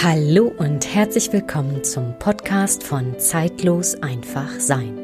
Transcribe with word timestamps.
Hallo 0.00 0.52
und 0.58 0.94
herzlich 0.94 1.32
willkommen 1.32 1.82
zum 1.82 2.16
Podcast 2.20 2.84
von 2.84 3.18
Zeitlos 3.18 3.96
einfach 4.00 4.60
sein. 4.60 4.96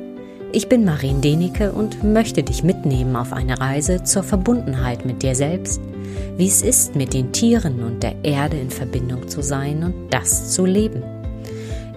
Ich 0.53 0.69
bin 0.69 0.85
Marien 0.85 1.21
Denike 1.21 1.73
und 1.73 2.05
möchte 2.05 2.45
dich 2.45 2.63
mitnehmen 2.63 3.17
auf 3.17 3.33
eine 3.33 3.59
Reise 3.59 4.05
zur 4.05 4.23
Verbundenheit 4.23 5.05
mit 5.05 5.25
dir 5.25 5.35
selbst, 5.35 5.81
wie 6.37 6.47
es 6.47 6.63
ist, 6.63 6.95
mit 6.95 7.13
den 7.13 7.33
Tieren 7.33 7.83
und 7.83 8.05
der 8.05 8.25
Erde 8.25 8.57
in 8.57 8.71
Verbindung 8.71 9.27
zu 9.27 9.43
sein 9.43 9.83
und 9.83 10.11
das 10.11 10.53
zu 10.53 10.65
leben. 10.65 11.03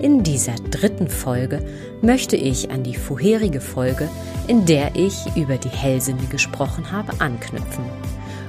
In 0.01 0.23
dieser 0.23 0.55
dritten 0.55 1.07
Folge 1.07 1.63
möchte 2.01 2.35
ich 2.35 2.71
an 2.71 2.81
die 2.81 2.95
vorherige 2.95 3.61
Folge, 3.61 4.09
in 4.47 4.65
der 4.65 4.95
ich 4.95 5.15
über 5.35 5.57
die 5.57 5.69
Hellsinne 5.69 6.25
gesprochen 6.31 6.91
habe, 6.91 7.13
anknüpfen. 7.19 7.85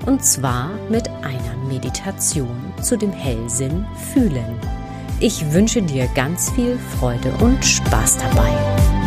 Und 0.08 0.24
zwar 0.24 0.70
mit 0.88 1.06
einer 1.22 1.54
Meditation 1.68 2.72
zu 2.80 2.96
dem 2.96 3.12
Hellsinn 3.12 3.84
fühlen. 4.14 4.58
Ich 5.20 5.52
wünsche 5.52 5.82
dir 5.82 6.08
ganz 6.14 6.50
viel 6.52 6.78
Freude 6.98 7.30
und 7.42 7.62
Spaß 7.62 8.16
dabei. 8.16 8.97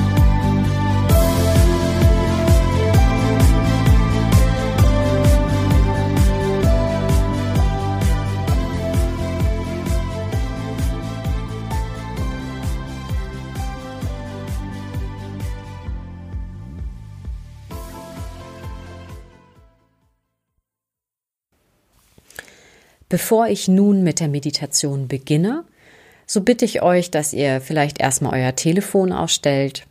Bevor 23.11 23.47
ich 23.49 23.67
nun 23.67 24.03
mit 24.03 24.21
der 24.21 24.29
Meditation 24.29 25.09
beginne, 25.09 25.65
so 26.25 26.39
bitte 26.39 26.63
ich 26.63 26.81
euch, 26.81 27.11
dass 27.11 27.33
ihr 27.33 27.59
vielleicht 27.59 27.99
erstmal 27.99 28.41
euer 28.41 28.55
Telefon 28.55 29.11
ausstellt 29.11 29.85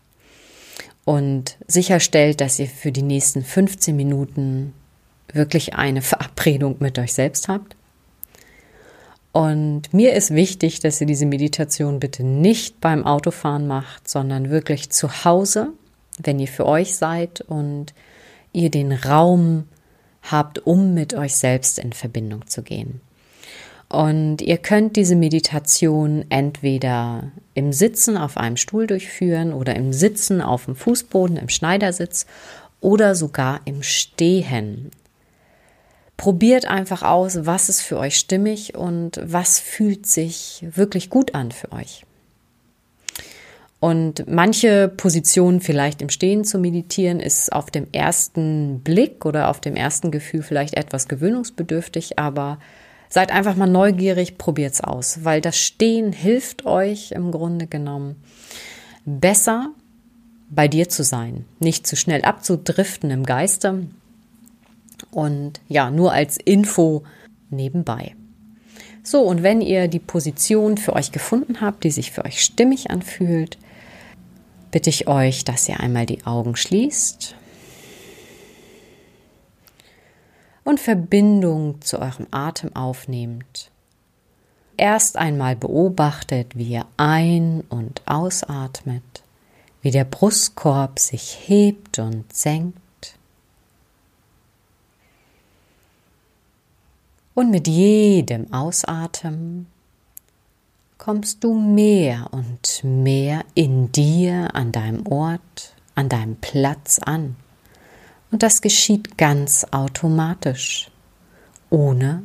und 1.04 1.58
sicherstellt, 1.66 2.40
dass 2.40 2.58
ihr 2.58 2.66
für 2.66 2.92
die 2.92 3.02
nächsten 3.02 3.44
15 3.44 3.94
Minuten 3.94 4.72
wirklich 5.34 5.74
eine 5.74 6.00
Verabredung 6.00 6.76
mit 6.78 6.98
euch 6.98 7.12
selbst 7.12 7.48
habt. 7.48 7.76
Und 9.32 9.92
mir 9.92 10.14
ist 10.14 10.34
wichtig, 10.34 10.80
dass 10.80 10.98
ihr 11.02 11.06
diese 11.06 11.26
Meditation 11.26 12.00
bitte 12.00 12.24
nicht 12.24 12.80
beim 12.80 13.04
Autofahren 13.04 13.66
macht, 13.66 14.08
sondern 14.08 14.48
wirklich 14.48 14.88
zu 14.88 15.26
Hause, 15.26 15.74
wenn 16.16 16.38
ihr 16.38 16.48
für 16.48 16.64
euch 16.64 16.96
seid 16.96 17.42
und 17.42 17.92
ihr 18.54 18.70
den 18.70 18.92
Raum 18.92 19.68
habt, 20.22 20.60
um 20.60 20.94
mit 20.94 21.12
euch 21.12 21.36
selbst 21.36 21.78
in 21.78 21.92
Verbindung 21.92 22.46
zu 22.46 22.62
gehen. 22.62 23.02
Und 23.90 24.40
ihr 24.40 24.58
könnt 24.58 24.94
diese 24.94 25.16
Meditation 25.16 26.24
entweder 26.28 27.32
im 27.54 27.72
Sitzen 27.72 28.16
auf 28.16 28.36
einem 28.36 28.56
Stuhl 28.56 28.86
durchführen 28.86 29.52
oder 29.52 29.74
im 29.74 29.92
Sitzen 29.92 30.40
auf 30.40 30.66
dem 30.66 30.76
Fußboden, 30.76 31.36
im 31.36 31.48
Schneidersitz 31.48 32.26
oder 32.80 33.16
sogar 33.16 33.60
im 33.64 33.82
Stehen. 33.82 34.92
Probiert 36.16 36.66
einfach 36.66 37.02
aus, 37.02 37.46
was 37.46 37.68
ist 37.68 37.80
für 37.80 37.98
euch 37.98 38.16
stimmig 38.16 38.76
und 38.76 39.20
was 39.24 39.58
fühlt 39.58 40.06
sich 40.06 40.64
wirklich 40.70 41.10
gut 41.10 41.34
an 41.34 41.50
für 41.50 41.72
euch. 41.72 42.04
Und 43.80 44.24
manche 44.28 44.86
Positionen 44.88 45.60
vielleicht 45.60 46.00
im 46.00 46.10
Stehen 46.10 46.44
zu 46.44 46.60
meditieren 46.60 47.18
ist 47.18 47.52
auf 47.52 47.72
dem 47.72 47.88
ersten 47.90 48.82
Blick 48.84 49.26
oder 49.26 49.48
auf 49.48 49.60
dem 49.60 49.74
ersten 49.74 50.12
Gefühl 50.12 50.42
vielleicht 50.42 50.76
etwas 50.76 51.08
gewöhnungsbedürftig, 51.08 52.20
aber 52.20 52.58
Seid 53.12 53.32
einfach 53.32 53.56
mal 53.56 53.68
neugierig, 53.68 54.38
probiert's 54.38 54.80
aus, 54.80 55.24
weil 55.24 55.40
das 55.40 55.58
Stehen 55.58 56.12
hilft 56.12 56.64
euch 56.64 57.10
im 57.10 57.32
Grunde 57.32 57.66
genommen 57.66 58.22
besser 59.04 59.70
bei 60.48 60.68
dir 60.68 60.88
zu 60.88 61.02
sein, 61.02 61.44
nicht 61.58 61.88
zu 61.88 61.96
schnell 61.96 62.22
abzudriften 62.22 63.10
im 63.10 63.26
Geiste. 63.26 63.88
Und 65.10 65.60
ja, 65.68 65.90
nur 65.90 66.12
als 66.12 66.36
Info 66.36 67.02
nebenbei. 67.50 68.14
So, 69.02 69.22
und 69.22 69.42
wenn 69.42 69.60
ihr 69.60 69.88
die 69.88 69.98
Position 69.98 70.76
für 70.76 70.92
euch 70.92 71.10
gefunden 71.10 71.60
habt, 71.60 71.82
die 71.82 71.90
sich 71.90 72.12
für 72.12 72.24
euch 72.24 72.40
stimmig 72.40 72.90
anfühlt, 72.90 73.58
bitte 74.70 74.88
ich 74.88 75.08
euch, 75.08 75.44
dass 75.44 75.68
ihr 75.68 75.80
einmal 75.80 76.06
die 76.06 76.24
Augen 76.26 76.54
schließt 76.54 77.34
und 80.70 80.78
Verbindung 80.78 81.82
zu 81.82 82.00
eurem 82.00 82.28
Atem 82.30 82.74
aufnehmt. 82.76 83.72
Erst 84.76 85.18
einmal 85.18 85.56
beobachtet, 85.56 86.56
wie 86.56 86.68
ihr 86.68 86.86
ein- 86.96 87.64
und 87.68 88.02
ausatmet, 88.06 89.02
wie 89.82 89.90
der 89.90 90.04
Brustkorb 90.04 91.00
sich 91.00 91.36
hebt 91.46 91.98
und 91.98 92.32
senkt. 92.32 92.78
Und 97.34 97.50
mit 97.50 97.66
jedem 97.66 98.52
Ausatmen 98.52 99.66
kommst 100.98 101.42
du 101.42 101.52
mehr 101.52 102.28
und 102.30 102.84
mehr 102.84 103.44
in 103.54 103.90
dir, 103.90 104.54
an 104.54 104.70
deinem 104.70 105.04
Ort, 105.08 105.74
an 105.96 106.08
deinem 106.08 106.36
Platz 106.36 107.00
an. 107.00 107.34
Und 108.30 108.42
das 108.42 108.60
geschieht 108.60 109.18
ganz 109.18 109.66
automatisch, 109.70 110.90
ohne 111.68 112.22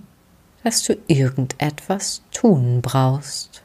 dass 0.64 0.84
du 0.84 0.98
irgendetwas 1.08 2.22
tun 2.32 2.82
brauchst. 2.82 3.64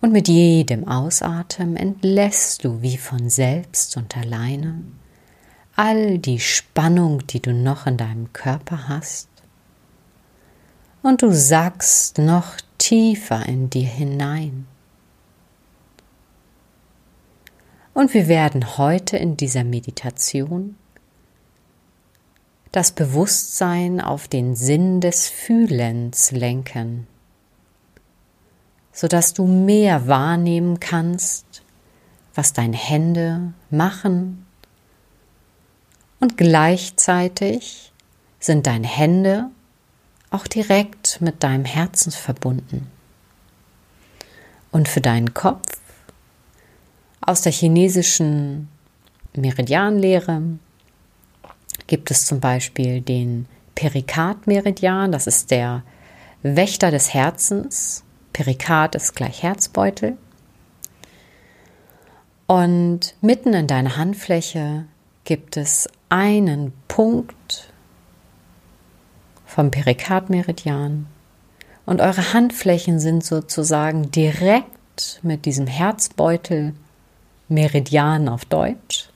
Und 0.00 0.12
mit 0.12 0.28
jedem 0.28 0.86
Ausatmen 0.86 1.76
entlässt 1.76 2.64
du 2.64 2.82
wie 2.82 2.96
von 2.96 3.28
selbst 3.28 3.96
und 3.96 4.16
alleine 4.16 4.82
all 5.74 6.18
die 6.18 6.40
Spannung, 6.40 7.26
die 7.26 7.40
du 7.40 7.52
noch 7.52 7.86
in 7.86 7.96
deinem 7.96 8.32
Körper 8.32 8.88
hast. 8.88 9.28
Und 11.02 11.22
du 11.22 11.32
sackst 11.32 12.18
noch 12.18 12.56
tiefer 12.78 13.46
in 13.46 13.70
dir 13.70 13.86
hinein. 13.86 14.66
Und 17.96 18.12
wir 18.12 18.28
werden 18.28 18.76
heute 18.76 19.16
in 19.16 19.38
dieser 19.38 19.64
Meditation 19.64 20.76
das 22.70 22.92
Bewusstsein 22.92 24.02
auf 24.02 24.28
den 24.28 24.54
Sinn 24.54 25.00
des 25.00 25.28
Fühlens 25.28 26.30
lenken, 26.30 27.06
sodass 28.92 29.32
du 29.32 29.46
mehr 29.46 30.06
wahrnehmen 30.08 30.78
kannst, 30.78 31.62
was 32.34 32.52
deine 32.52 32.76
Hände 32.76 33.54
machen 33.70 34.44
und 36.20 36.36
gleichzeitig 36.36 37.94
sind 38.38 38.66
deine 38.66 38.88
Hände 38.88 39.48
auch 40.28 40.46
direkt 40.46 41.22
mit 41.22 41.42
deinem 41.42 41.64
Herzen 41.64 42.12
verbunden. 42.12 42.88
Und 44.70 44.86
für 44.86 45.00
deinen 45.00 45.32
Kopf 45.32 45.75
aus 47.26 47.42
der 47.42 47.52
chinesischen 47.52 48.68
Meridianlehre 49.34 50.42
gibt 51.86 52.10
es 52.10 52.24
zum 52.24 52.40
Beispiel 52.40 53.00
den 53.00 53.46
Perikard-Meridian, 53.74 55.12
das 55.12 55.26
ist 55.26 55.50
der 55.50 55.82
Wächter 56.42 56.90
des 56.90 57.12
Herzens. 57.12 58.04
Perikard 58.32 58.94
ist 58.94 59.14
gleich 59.14 59.42
Herzbeutel. 59.42 60.16
Und 62.46 63.14
mitten 63.20 63.54
in 63.54 63.66
deiner 63.66 63.96
Handfläche 63.96 64.84
gibt 65.24 65.56
es 65.56 65.88
einen 66.08 66.72
Punkt 66.86 67.72
vom 69.44 69.70
Perikardmeridian 69.70 71.06
und 71.86 72.00
eure 72.00 72.32
Handflächen 72.32 73.00
sind 73.00 73.24
sozusagen 73.24 74.10
direkt 74.10 75.20
mit 75.22 75.44
diesem 75.44 75.66
Herzbeutel 75.66 76.74
Meridian 77.48 78.28
auf 78.28 78.44
Deutsch, 78.44 79.08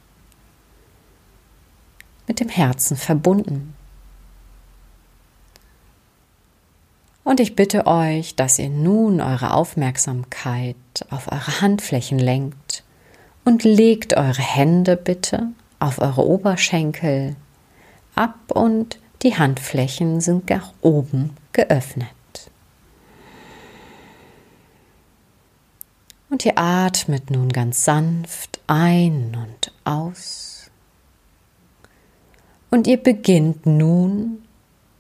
mit 2.26 2.40
dem 2.40 2.48
Herzen 2.48 2.96
verbunden. 2.96 3.74
Und 7.24 7.40
ich 7.40 7.54
bitte 7.54 7.86
euch, 7.86 8.34
dass 8.34 8.58
ihr 8.58 8.70
nun 8.70 9.20
eure 9.20 9.54
Aufmerksamkeit 9.54 10.76
auf 11.10 11.30
eure 11.30 11.60
Handflächen 11.60 12.18
lenkt 12.18 12.84
und 13.44 13.64
legt 13.64 14.16
eure 14.16 14.42
Hände 14.42 14.96
bitte 14.96 15.48
auf 15.78 16.00
eure 16.00 16.26
Oberschenkel 16.26 17.36
ab 18.14 18.52
und 18.52 18.98
die 19.22 19.36
Handflächen 19.36 20.20
sind 20.20 20.50
nach 20.50 20.72
oben 20.80 21.36
geöffnet. 21.52 22.08
Und 26.30 26.46
ihr 26.46 26.56
atmet 26.56 27.30
nun 27.30 27.48
ganz 27.48 27.84
sanft 27.84 28.60
ein 28.68 29.36
und 29.36 29.72
aus. 29.84 30.70
Und 32.70 32.86
ihr 32.86 33.02
beginnt 33.02 33.66
nun 33.66 34.44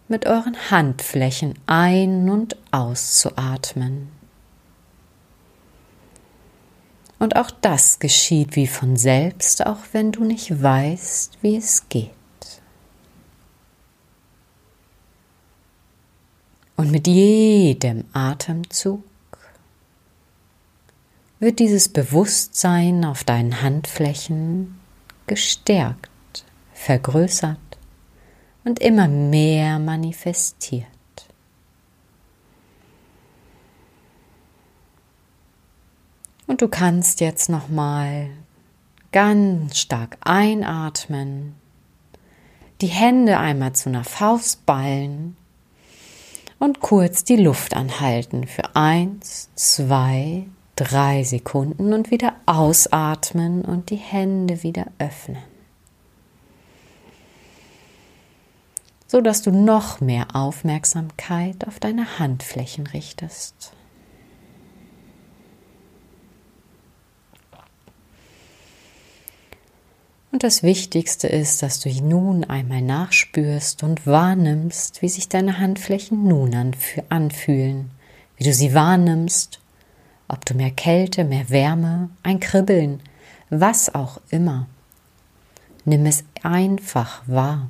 mit 0.08 0.26
euren 0.26 0.56
Handflächen 0.72 1.54
ein- 1.66 2.28
und 2.28 2.56
auszuatmen. 2.72 4.08
Und 7.20 7.36
auch 7.36 7.52
das 7.52 8.00
geschieht 8.00 8.56
wie 8.56 8.66
von 8.66 8.96
selbst, 8.96 9.64
auch 9.64 9.78
wenn 9.92 10.10
du 10.10 10.24
nicht 10.24 10.62
weißt, 10.62 11.38
wie 11.42 11.56
es 11.56 11.88
geht. 11.88 12.10
Und 16.76 16.90
mit 16.90 17.06
jedem 17.06 18.06
Atemzug 18.14 19.04
wird 21.40 21.58
dieses 21.58 21.88
Bewusstsein 21.88 23.04
auf 23.04 23.24
deinen 23.24 23.62
Handflächen 23.62 24.78
gestärkt, 25.26 26.44
vergrößert 26.74 27.56
und 28.64 28.78
immer 28.78 29.08
mehr 29.08 29.78
manifestiert. 29.78 30.86
Und 36.46 36.60
du 36.60 36.68
kannst 36.68 37.20
jetzt 37.20 37.48
noch 37.48 37.68
mal 37.68 38.28
ganz 39.12 39.78
stark 39.78 40.18
einatmen, 40.20 41.54
die 42.80 42.88
Hände 42.88 43.38
einmal 43.38 43.72
zu 43.72 43.88
einer 43.88 44.04
Faust 44.04 44.66
ballen 44.66 45.36
und 46.58 46.80
kurz 46.80 47.24
die 47.24 47.36
Luft 47.36 47.74
anhalten 47.74 48.46
für 48.46 48.76
eins, 48.76 49.48
zwei, 49.54 50.46
drei 50.80 51.24
Sekunden 51.24 51.92
und 51.92 52.10
wieder 52.10 52.34
ausatmen 52.46 53.62
und 53.62 53.90
die 53.90 53.96
Hände 53.96 54.62
wieder 54.62 54.86
öffnen. 54.98 55.42
So 59.06 59.20
dass 59.20 59.42
du 59.42 59.50
noch 59.50 60.00
mehr 60.00 60.34
Aufmerksamkeit 60.34 61.66
auf 61.66 61.80
deine 61.80 62.18
Handflächen 62.18 62.86
richtest. 62.86 63.72
Und 70.32 70.44
das 70.44 70.62
Wichtigste 70.62 71.26
ist, 71.26 71.62
dass 71.62 71.80
du 71.80 71.90
nun 71.90 72.44
einmal 72.44 72.80
nachspürst 72.80 73.82
und 73.82 74.06
wahrnimmst, 74.06 75.02
wie 75.02 75.08
sich 75.08 75.28
deine 75.28 75.58
Handflächen 75.58 76.26
nun 76.26 76.72
anfühlen, 77.10 77.90
wie 78.36 78.44
du 78.44 78.54
sie 78.54 78.72
wahrnimmst, 78.72 79.59
ob 80.30 80.44
du 80.46 80.54
mehr 80.54 80.70
Kälte, 80.70 81.24
mehr 81.24 81.50
Wärme, 81.50 82.10
ein 82.22 82.40
Kribbeln, 82.40 83.02
was 83.50 83.94
auch 83.94 84.20
immer. 84.30 84.66
Nimm 85.84 86.06
es 86.06 86.24
einfach 86.42 87.22
wahr. 87.26 87.68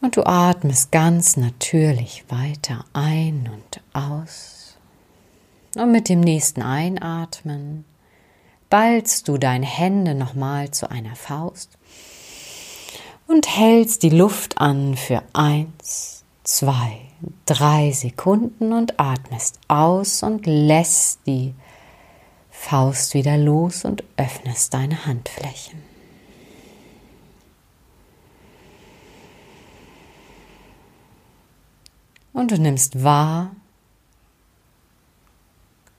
Und 0.00 0.16
du 0.16 0.24
atmest 0.24 0.92
ganz 0.92 1.36
natürlich 1.36 2.24
weiter 2.28 2.84
ein 2.92 3.50
und 3.52 3.80
aus. 3.92 4.76
Und 5.74 5.90
mit 5.92 6.08
dem 6.08 6.20
nächsten 6.20 6.62
Einatmen 6.62 7.84
ballst 8.70 9.28
du 9.28 9.36
deine 9.38 9.66
Hände 9.66 10.14
nochmal 10.14 10.70
zu 10.70 10.90
einer 10.90 11.16
Faust 11.16 11.76
und 13.26 13.48
hältst 13.48 14.02
die 14.02 14.10
Luft 14.10 14.58
an 14.58 14.96
für 14.96 15.22
eins, 15.32 16.15
zwei, 16.46 17.00
drei 17.44 17.90
Sekunden 17.90 18.72
und 18.72 18.98
atmest 19.00 19.58
aus 19.68 20.22
und 20.22 20.46
lässt 20.46 21.26
die 21.26 21.54
Faust 22.50 23.14
wieder 23.14 23.36
los 23.36 23.84
und 23.84 24.04
öffnest 24.16 24.72
deine 24.72 25.06
Handflächen. 25.06 25.82
Und 32.32 32.50
du 32.50 32.58
nimmst 32.58 33.02
wahr, 33.02 33.50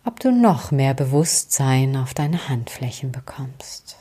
ob 0.05 0.19
du 0.19 0.31
noch 0.31 0.71
mehr 0.71 0.93
Bewusstsein 0.93 1.97
auf 1.97 2.13
deine 2.13 2.47
Handflächen 2.47 3.11
bekommst. 3.11 3.97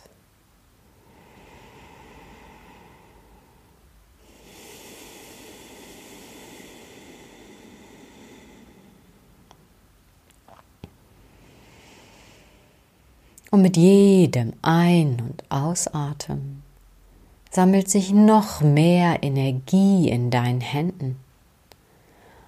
Und 13.57 13.63
mit 13.63 13.79
jedem 13.79 14.53
Ein- 14.61 15.19
und 15.19 15.43
Ausatmen 15.49 16.63
sammelt 17.51 17.89
sich 17.89 18.13
noch 18.13 18.61
mehr 18.61 19.23
Energie 19.23 20.11
in 20.11 20.31
deinen 20.31 20.61
Händen. 20.61 21.17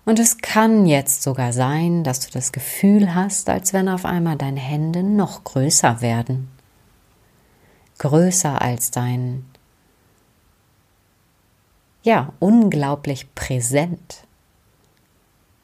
Und 0.05 0.19
es 0.19 0.37
kann 0.37 0.84
jetzt 0.84 1.22
sogar 1.22 1.55
sein, 1.55 2.05
dass 2.05 2.20
du 2.20 2.31
das 2.31 2.52
Gefühl 2.52 3.14
hast, 3.14 3.49
als 3.49 3.72
wenn 3.72 3.88
auf 3.88 4.05
einmal 4.05 4.37
deine 4.37 4.60
Hände 4.60 5.02
noch 5.02 5.44
größer 5.44 6.02
werden. 6.02 6.50
Größer 7.96 8.61
als 8.61 8.90
dein, 8.90 9.46
ja, 12.02 12.34
unglaublich 12.38 13.34
präsent. 13.34 14.26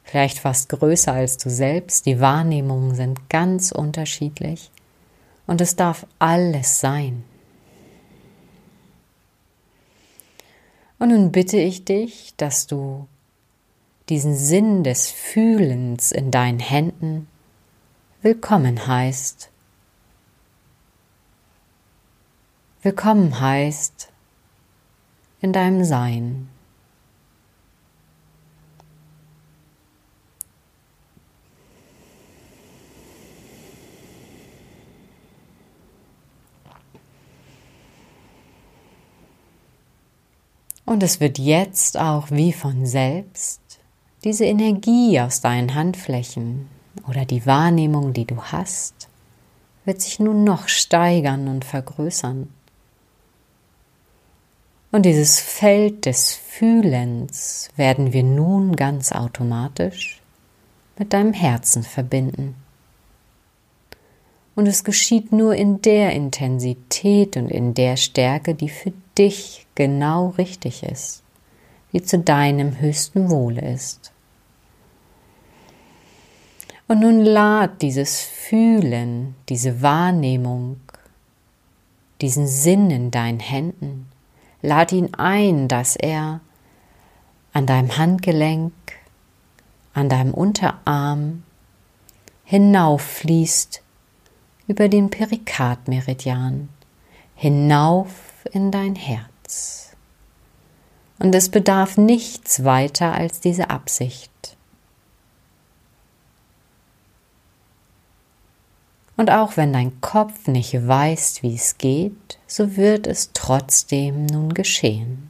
Vielleicht 0.05 0.39
fast 0.39 0.69
größer 0.69 1.13
als 1.13 1.37
du 1.37 1.51
selbst. 1.51 2.07
Die 2.07 2.19
Wahrnehmungen 2.19 2.95
sind 2.95 3.29
ganz 3.29 3.71
unterschiedlich. 3.71 4.71
Und 5.47 5.61
es 5.61 5.75
darf 5.75 6.07
alles 6.19 6.79
sein. 6.79 7.23
Und 10.97 11.09
nun 11.09 11.31
bitte 11.31 11.57
ich 11.57 11.85
dich, 11.85 12.33
dass 12.37 12.67
du 12.67 13.07
diesen 14.09 14.35
Sinn 14.35 14.83
des 14.83 15.11
Fühlens 15.11 16.11
in 16.11 16.31
deinen 16.31 16.59
Händen 16.59 17.27
willkommen 18.21 18.87
heißt. 18.87 19.49
Willkommen 22.81 23.39
heißt 23.39 24.09
in 25.41 25.53
deinem 25.53 25.83
Sein. 25.83 26.49
Und 40.85 41.01
es 41.01 41.19
wird 41.19 41.39
jetzt 41.39 41.97
auch 41.97 42.29
wie 42.29 42.53
von 42.53 42.85
selbst 42.85 43.61
diese 44.23 44.45
Energie 44.45 45.19
aus 45.19 45.41
deinen 45.41 45.73
Handflächen 45.73 46.67
oder 47.07 47.25
die 47.25 47.45
Wahrnehmung, 47.45 48.13
die 48.13 48.25
du 48.25 48.41
hast, 48.41 49.09
wird 49.83 50.01
sich 50.01 50.19
nun 50.19 50.43
noch 50.43 50.67
steigern 50.67 51.47
und 51.47 51.65
vergrößern. 51.65 52.49
Und 54.91 55.05
dieses 55.05 55.39
Feld 55.39 56.05
des 56.05 56.33
Fühlens 56.33 57.69
werden 57.75 58.13
wir 58.13 58.23
nun 58.23 58.75
ganz 58.75 59.11
automatisch 59.11 60.21
mit 60.97 61.13
deinem 61.13 61.33
Herzen 61.33 61.83
verbinden. 61.83 62.55
Und 64.55 64.67
es 64.67 64.85
geschieht 64.85 65.33
nur 65.33 65.53
in 65.53 65.81
der 65.81 66.13
Intensität 66.13 67.35
und 67.35 67.49
in 67.49 67.73
der 67.73 67.97
Stärke, 67.97 68.55
die 68.55 68.69
für 68.69 68.93
dich 69.17 69.67
genau 69.75 70.29
richtig 70.37 70.83
ist, 70.83 71.23
die 71.91 72.01
zu 72.01 72.19
deinem 72.19 72.79
höchsten 72.79 73.29
Wohle 73.29 73.61
ist. 73.73 74.13
Und 76.87 77.01
nun 77.01 77.21
lad 77.21 77.81
dieses 77.81 78.21
Fühlen, 78.21 79.35
diese 79.49 79.81
Wahrnehmung, 79.81 80.79
diesen 82.21 82.47
Sinn 82.47 82.91
in 82.91 83.11
deinen 83.11 83.39
Händen, 83.39 84.07
lad 84.61 84.91
ihn 84.91 85.13
ein, 85.15 85.67
dass 85.67 85.95
er 85.95 86.39
an 87.53 87.65
deinem 87.65 87.97
Handgelenk, 87.97 88.73
an 89.93 90.09
deinem 90.09 90.33
Unterarm 90.33 91.43
hinauffließt 92.43 93.81
über 94.67 94.89
den 94.89 95.09
Perikardmeridian, 95.09 96.69
hinauf 97.35 98.45
in 98.51 98.71
dein 98.71 98.95
Herz. 98.95 99.95
Und 101.19 101.33
es 101.33 101.49
bedarf 101.49 101.97
nichts 101.97 102.63
weiter 102.63 103.13
als 103.13 103.39
diese 103.39 103.69
Absicht. 103.69 104.31
Und 109.17 109.31
auch 109.31 109.55
wenn 109.55 109.71
dein 109.71 110.01
Kopf 110.01 110.47
nicht 110.47 110.73
weiß, 110.87 111.41
wie 111.41 111.55
es 111.55 111.77
geht, 111.77 112.37
so 112.47 112.75
wird 112.75 113.07
es 113.07 113.31
trotzdem 113.33 114.25
nun 114.25 114.53
geschehen. 114.53 115.29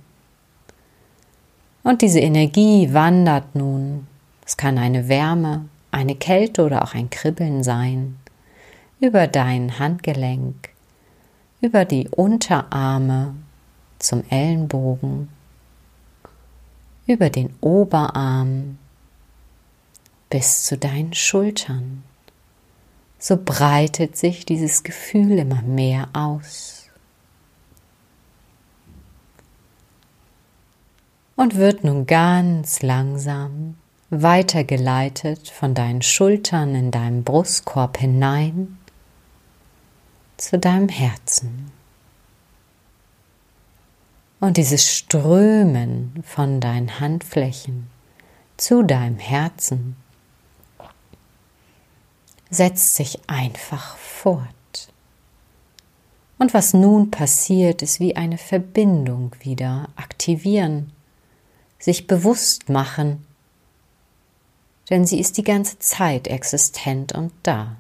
Und 1.84 2.02
diese 2.02 2.20
Energie 2.20 2.94
wandert 2.94 3.54
nun, 3.54 4.08
es 4.44 4.58
kann 4.58 4.80
eine 4.80 5.08
Wärme, 5.08 5.66
eine 5.92 6.16
Kälte 6.16 6.66
oder 6.66 6.84
auch 6.84 6.96
ein 6.96 7.12
Kribbeln 7.12 7.64
sein, 7.64 8.18
über 9.06 9.28
dein 9.28 9.78
Handgelenk, 9.78 10.70
über 11.62 11.86
die 11.86 12.10
Unterarme 12.10 13.36
zum 14.00 14.24
Ellenbogen, 14.30 15.30
über 17.06 17.30
den 17.30 17.54
Oberarm 17.62 18.80
bis 20.32 20.64
zu 20.64 20.78
deinen 20.78 21.14
Schultern. 21.14 22.04
So 23.20 23.38
breitet 23.38 24.18
sich 24.18 24.44
dieses 24.44 24.82
Gefühl 24.82 25.38
immer 25.38 25.62
mehr 25.62 26.10
aus. 26.14 26.90
Und 31.36 31.56
wird 31.56 31.84
nun 31.84 32.08
ganz 32.08 32.82
langsam 32.82 33.76
weitergeleitet 34.10 35.50
von 35.50 35.76
deinen 35.76 36.02
Schultern 36.02 36.74
in 36.74 36.90
deinem 36.90 37.24
Brustkorb 37.24 37.98
hinein 37.98 38.78
zu 40.38 40.60
deinem 40.60 40.90
Herzen. 40.90 41.72
Und 44.40 44.58
dieses 44.58 44.92
Strömen 44.92 46.24
von 46.26 46.60
deinen 46.60 47.00
Handflächen 47.00 47.88
zu 48.58 48.84
deinem 48.84 49.18
Herzen 49.18 49.96
setzt 52.50 52.96
sich 52.96 53.20
einfach 53.28 53.98
fort. 53.98 54.50
Und 56.38 56.54
was 56.54 56.74
nun 56.74 57.12
passiert, 57.12 57.82
ist 57.82 58.00
wie 58.00 58.16
eine 58.16 58.38
Verbindung 58.38 59.36
wieder 59.40 59.90
aktivieren, 59.96 60.92
sich 61.80 62.08
bewusst 62.08 62.70
machen, 62.70 63.26
denn 64.90 65.06
sie 65.06 65.20
ist 65.20 65.38
die 65.38 65.44
ganze 65.44 65.80
Zeit 65.80 66.28
existent 66.28 67.14
und 67.14 67.32
da. 67.44 67.78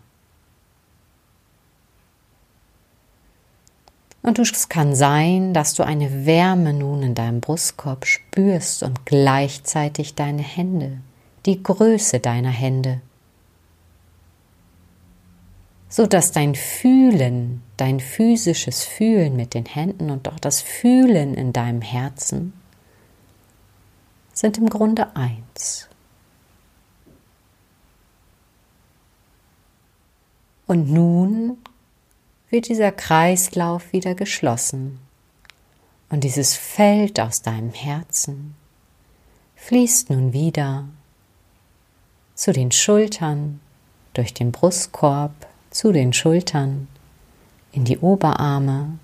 Und 4.25 4.39
es 4.39 4.69
kann 4.69 4.95
sein, 4.95 5.53
dass 5.53 5.75
du 5.75 5.83
eine 5.83 6.25
Wärme 6.25 6.73
nun 6.73 7.03
in 7.03 7.13
deinem 7.13 7.41
Brustkorb 7.41 8.07
spürst 8.07 8.81
und 8.81 9.05
gleichzeitig 9.05 10.15
deine 10.15 10.41
Hände, 10.41 10.97
die 11.45 11.61
Größe 11.61 12.19
deiner 12.21 12.49
Hände, 12.49 13.01
so 15.89 16.07
dass 16.07 16.31
dein 16.31 16.55
Fühlen, 16.55 17.61
dein 17.77 17.99
physisches 17.99 18.83
Fühlen 18.83 19.35
mit 19.35 19.53
den 19.53 19.65
Händen 19.65 20.09
und 20.09 20.27
auch 20.27 20.39
das 20.39 20.59
Fühlen 20.59 21.35
in 21.35 21.53
deinem 21.53 21.83
Herzen 21.83 22.53
sind 24.33 24.57
im 24.57 24.71
Grunde 24.71 25.15
eins. 25.15 25.87
Und 30.65 30.89
nun 30.89 31.59
wird 32.55 32.69
dieser 32.69 32.93
Kreislauf 32.93 33.91
wieder 33.91 34.15
geschlossen. 34.15 34.99
Und 36.09 36.23
dieses 36.23 36.55
Feld 36.55 37.19
aus 37.19 37.41
deinem 37.41 37.73
Herzen 37.73 38.55
fließt 39.57 40.09
nun 40.09 40.31
wieder 40.31 40.87
zu 42.33 42.53
den 42.53 42.71
Schultern, 42.71 43.59
durch 44.13 44.33
den 44.33 44.53
Brustkorb, 44.53 45.33
zu 45.69 45.91
den 45.91 46.13
Schultern, 46.13 46.87
in 47.73 47.83
die 47.83 47.97
Oberarme, 47.97 48.99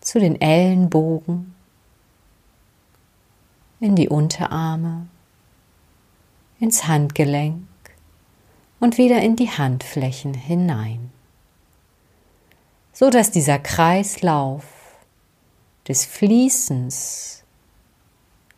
zu 0.00 0.18
den 0.18 0.40
Ellenbogen, 0.40 1.54
in 3.78 3.94
die 3.94 4.08
Unterarme, 4.08 5.06
ins 6.58 6.88
Handgelenk 6.88 7.62
und 8.80 8.98
wieder 8.98 9.22
in 9.22 9.36
die 9.36 9.50
Handflächen 9.50 10.34
hinein 10.34 11.12
so 13.00 13.08
dass 13.08 13.30
dieser 13.30 13.58
Kreislauf 13.58 14.62
des 15.88 16.04
Fließens 16.04 17.44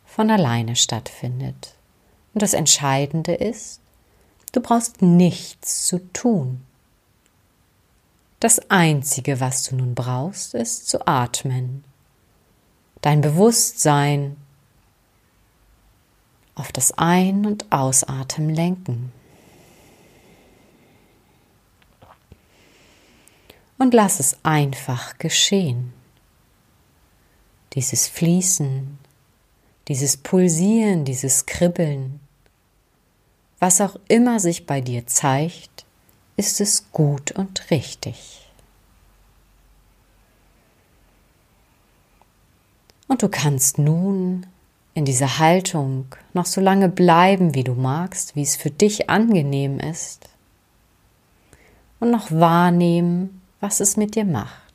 von 0.05 0.29
alleine 0.29 0.75
stattfindet. 0.75 1.75
Und 2.33 2.41
das 2.41 2.53
Entscheidende 2.53 3.35
ist, 3.35 3.79
du 4.51 4.59
brauchst 4.59 5.01
nichts 5.01 5.85
zu 5.85 5.99
tun. 6.11 6.61
Das 8.41 8.69
Einzige, 8.69 9.39
was 9.39 9.63
du 9.63 9.77
nun 9.77 9.95
brauchst, 9.95 10.55
ist 10.55 10.89
zu 10.89 11.07
atmen, 11.07 11.85
dein 12.99 13.21
Bewusstsein 13.21 14.35
auf 16.55 16.73
das 16.73 16.91
Ein- 16.97 17.45
und 17.45 17.71
Ausatmen 17.71 18.49
lenken. 18.49 19.13
Und 23.77 23.93
lass 23.93 24.19
es 24.19 24.37
einfach 24.43 25.17
geschehen. 25.17 25.93
Dieses 27.73 28.07
Fließen, 28.07 28.97
dieses 29.87 30.17
Pulsieren, 30.17 31.05
dieses 31.05 31.45
Kribbeln, 31.45 32.19
was 33.59 33.81
auch 33.81 33.97
immer 34.07 34.39
sich 34.39 34.65
bei 34.65 34.81
dir 34.81 35.07
zeigt, 35.07 35.85
ist 36.35 36.61
es 36.61 36.91
gut 36.91 37.31
und 37.31 37.69
richtig. 37.71 38.43
Und 43.07 43.21
du 43.21 43.29
kannst 43.29 43.77
nun 43.77 44.45
in 44.95 45.05
dieser 45.05 45.39
Haltung 45.39 46.07
noch 46.33 46.45
so 46.45 46.61
lange 46.61 46.89
bleiben, 46.89 47.55
wie 47.55 47.63
du 47.63 47.73
magst, 47.73 48.35
wie 48.35 48.41
es 48.41 48.55
für 48.55 48.71
dich 48.71 49.09
angenehm 49.09 49.79
ist, 49.79 50.29
und 51.99 52.11
noch 52.11 52.31
wahrnehmen, 52.31 53.42
was 53.63 53.79
es 53.79 53.95
mit 53.95 54.15
dir 54.15 54.25
macht. 54.25 54.73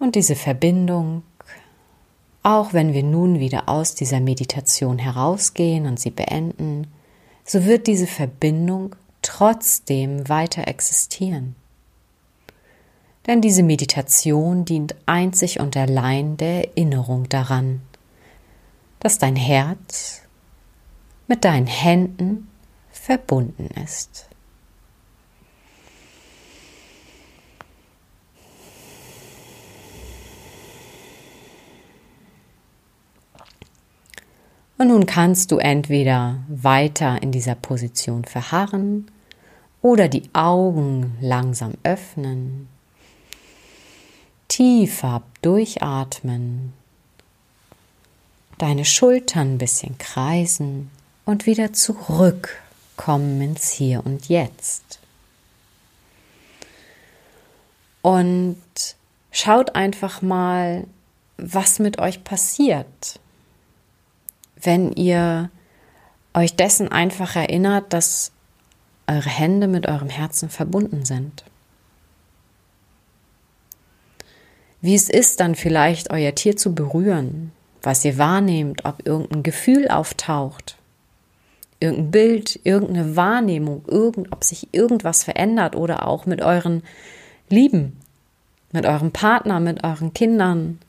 Und 0.00 0.16
diese 0.16 0.34
Verbindung, 0.34 1.22
auch 2.42 2.72
wenn 2.72 2.92
wir 2.92 3.04
nun 3.04 3.38
wieder 3.38 3.68
aus 3.68 3.94
dieser 3.94 4.18
Meditation 4.18 4.98
herausgehen 4.98 5.86
und 5.86 6.00
sie 6.00 6.10
beenden, 6.10 6.88
so 7.44 7.64
wird 7.64 7.86
diese 7.86 8.08
Verbindung 8.08 8.96
trotzdem 9.22 10.28
weiter 10.28 10.66
existieren. 10.66 11.54
Denn 13.26 13.40
diese 13.40 13.62
Meditation 13.62 14.64
dient 14.64 14.96
einzig 15.06 15.60
und 15.60 15.76
allein 15.76 16.36
der 16.36 16.68
Erinnerung 16.68 17.28
daran, 17.28 17.82
dass 18.98 19.18
dein 19.18 19.36
Herz 19.36 20.22
mit 21.28 21.44
deinen 21.44 21.68
Händen 21.68 22.48
verbunden 22.90 23.68
ist. 23.82 24.28
Und 34.78 34.88
nun 34.88 35.06
kannst 35.06 35.52
du 35.52 35.58
entweder 35.58 36.42
weiter 36.48 37.22
in 37.22 37.30
dieser 37.30 37.54
Position 37.54 38.24
verharren 38.24 39.08
oder 39.80 40.08
die 40.08 40.28
Augen 40.32 41.16
langsam 41.20 41.74
öffnen 41.84 42.71
tiefer 44.52 45.22
durchatmen, 45.40 46.74
deine 48.58 48.84
Schultern 48.84 49.54
ein 49.54 49.58
bisschen 49.58 49.96
kreisen 49.96 50.90
und 51.24 51.46
wieder 51.46 51.72
zurückkommen 51.72 53.40
ins 53.40 53.70
Hier 53.70 54.04
und 54.04 54.28
Jetzt. 54.28 54.98
Und 58.02 58.60
schaut 59.30 59.74
einfach 59.74 60.20
mal, 60.20 60.86
was 61.38 61.78
mit 61.78 61.98
euch 61.98 62.22
passiert, 62.22 63.20
wenn 64.56 64.92
ihr 64.92 65.50
euch 66.34 66.56
dessen 66.56 66.92
einfach 66.92 67.36
erinnert, 67.36 67.94
dass 67.94 68.32
eure 69.06 69.30
Hände 69.30 69.66
mit 69.66 69.88
eurem 69.88 70.10
Herzen 70.10 70.50
verbunden 70.50 71.06
sind. 71.06 71.42
Wie 74.82 74.96
es 74.96 75.08
ist, 75.08 75.40
dann 75.40 75.54
vielleicht 75.54 76.10
euer 76.10 76.34
Tier 76.34 76.56
zu 76.56 76.74
berühren, 76.74 77.52
was 77.82 78.04
ihr 78.04 78.18
wahrnehmt, 78.18 78.84
ob 78.84 79.06
irgendein 79.06 79.44
Gefühl 79.44 79.88
auftaucht, 79.88 80.76
irgendein 81.78 82.10
Bild, 82.10 82.60
irgendeine 82.64 83.16
Wahrnehmung, 83.16 83.84
irgend, 83.86 84.32
ob 84.32 84.42
sich 84.42 84.68
irgendwas 84.72 85.22
verändert 85.22 85.76
oder 85.76 86.06
auch 86.06 86.26
mit 86.26 86.42
euren 86.42 86.82
Lieben, 87.48 87.96
mit 88.72 88.84
eurem 88.84 89.12
Partner, 89.12 89.60
mit 89.60 89.84
euren 89.84 90.14
Kindern, 90.14 90.80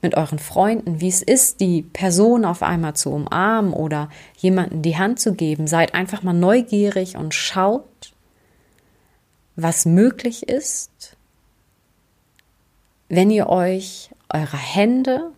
mit 0.00 0.16
euren 0.16 0.38
Freunden, 0.38 1.00
wie 1.00 1.08
es 1.08 1.22
ist, 1.22 1.60
die 1.60 1.82
Person 1.82 2.44
auf 2.44 2.62
einmal 2.62 2.94
zu 2.94 3.10
umarmen 3.10 3.72
oder 3.72 4.10
jemanden 4.36 4.82
die 4.82 4.96
Hand 4.96 5.18
zu 5.18 5.34
geben. 5.34 5.66
Seid 5.66 5.94
einfach 5.94 6.22
mal 6.22 6.32
neugierig 6.32 7.16
und 7.16 7.34
schaut, 7.34 8.12
was 9.56 9.86
möglich 9.86 10.48
ist 10.48 11.16
wenn 13.12 13.30
ihr 13.30 13.50
euch 13.50 14.08
eurer 14.32 14.56
Hände, 14.56 15.32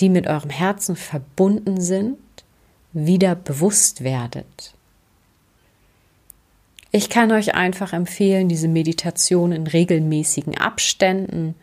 die 0.00 0.08
mit 0.08 0.26
eurem 0.26 0.50
Herzen 0.50 0.96
verbunden 0.96 1.80
sind, 1.80 2.18
wieder 2.92 3.36
bewusst 3.36 4.02
werdet. 4.02 4.74
Ich 6.90 7.10
kann 7.10 7.30
euch 7.30 7.54
einfach 7.54 7.92
empfehlen, 7.92 8.48
diese 8.48 8.66
Meditation 8.66 9.52
in 9.52 9.68
regelmäßigen 9.68 10.58
Abständen 10.58 11.54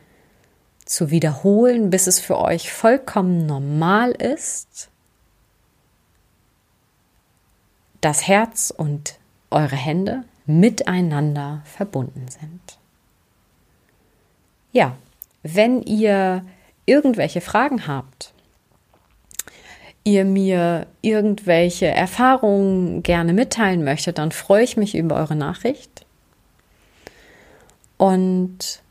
zu 0.85 1.11
wiederholen, 1.11 1.89
bis 1.89 2.07
es 2.07 2.21
für 2.21 2.39
euch 2.39 2.71
vollkommen 2.71 3.45
normal 3.45 4.11
ist, 4.11 4.89
dass 7.99 8.29
Herz 8.29 8.73
und 8.75 9.19
eure 9.51 9.75
Hände 9.75 10.23
miteinander 10.45 11.63
verbunden 11.65 12.27
sind. 12.29 12.77
Ja, 14.73 14.97
wenn 15.43 15.81
ihr 15.83 16.43
irgendwelche 16.85 17.41
Fragen 17.41 17.87
habt, 17.87 18.33
ihr 20.03 20.25
mir 20.25 20.87
irgendwelche 21.01 21.85
Erfahrungen 21.85 23.03
gerne 23.03 23.33
mitteilen 23.33 23.83
möchtet, 23.83 24.17
dann 24.17 24.31
freue 24.31 24.63
ich 24.63 24.75
mich 24.75 24.95
über 24.95 25.15
eure 25.15 25.35
Nachricht. 25.35 26.05
Und 27.97 28.81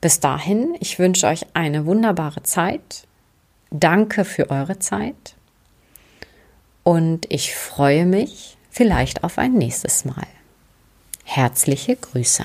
bis 0.00 0.20
dahin, 0.20 0.76
ich 0.80 0.98
wünsche 0.98 1.26
euch 1.26 1.46
eine 1.54 1.86
wunderbare 1.86 2.42
Zeit. 2.42 3.06
Danke 3.70 4.24
für 4.24 4.50
eure 4.50 4.78
Zeit. 4.78 5.36
Und 6.82 7.26
ich 7.30 7.54
freue 7.54 8.04
mich 8.04 8.56
vielleicht 8.70 9.24
auf 9.24 9.38
ein 9.38 9.54
nächstes 9.54 10.04
Mal. 10.04 10.26
Herzliche 11.24 11.96
Grüße. 11.96 12.44